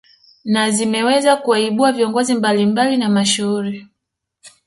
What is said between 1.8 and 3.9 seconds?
viongozi mablimbali na mashuhuri